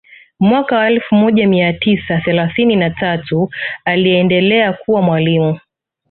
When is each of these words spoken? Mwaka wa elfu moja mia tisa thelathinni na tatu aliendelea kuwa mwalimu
Mwaka 0.39 0.75
wa 0.77 0.87
elfu 0.87 1.15
moja 1.15 1.47
mia 1.47 1.73
tisa 1.73 2.19
thelathinni 2.21 2.75
na 2.75 2.89
tatu 2.89 3.49
aliendelea 3.85 4.73
kuwa 4.73 5.01
mwalimu 5.01 5.59